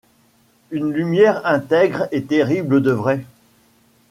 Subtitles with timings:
[0.71, 3.23] Une lumière intègre et terrible de vrai;